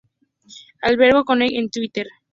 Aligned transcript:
Alberto 0.81 1.23
Conejero 1.25 1.59
en 1.61 1.69
Twitter. 1.69 2.07